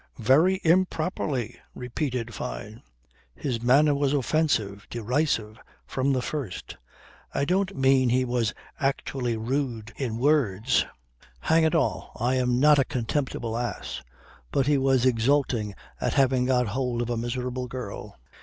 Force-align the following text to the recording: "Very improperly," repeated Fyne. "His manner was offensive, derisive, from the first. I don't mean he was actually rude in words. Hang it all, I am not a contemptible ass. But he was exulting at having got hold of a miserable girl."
"Very 0.17 0.59
improperly," 0.63 1.59
repeated 1.75 2.33
Fyne. 2.33 2.81
"His 3.35 3.61
manner 3.61 3.93
was 3.93 4.13
offensive, 4.13 4.87
derisive, 4.89 5.59
from 5.85 6.11
the 6.11 6.23
first. 6.23 6.75
I 7.35 7.45
don't 7.45 7.75
mean 7.77 8.09
he 8.09 8.25
was 8.25 8.51
actually 8.79 9.37
rude 9.37 9.93
in 9.97 10.17
words. 10.17 10.87
Hang 11.41 11.65
it 11.65 11.75
all, 11.75 12.13
I 12.19 12.33
am 12.33 12.59
not 12.59 12.79
a 12.79 12.83
contemptible 12.83 13.55
ass. 13.55 14.01
But 14.51 14.65
he 14.65 14.79
was 14.79 15.05
exulting 15.05 15.75
at 15.99 16.13
having 16.15 16.45
got 16.45 16.69
hold 16.69 17.03
of 17.03 17.11
a 17.11 17.15
miserable 17.15 17.67
girl." 17.67 18.17